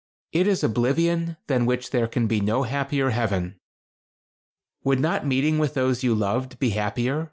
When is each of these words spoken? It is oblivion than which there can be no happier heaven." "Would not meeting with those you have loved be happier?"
It 0.31 0.47
is 0.47 0.63
oblivion 0.63 1.37
than 1.45 1.67
which 1.67 1.91
there 1.91 2.07
can 2.07 2.25
be 2.25 2.41
no 2.41 2.63
happier 2.63 3.11
heaven." 3.11 3.59
"Would 4.83 4.99
not 4.99 5.27
meeting 5.27 5.59
with 5.59 5.75
those 5.75 6.03
you 6.03 6.09
have 6.13 6.17
loved 6.19 6.57
be 6.57 6.71
happier?" 6.71 7.19